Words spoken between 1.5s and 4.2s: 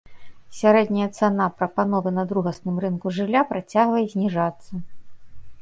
прапановы на другасным рынку жылля працягвае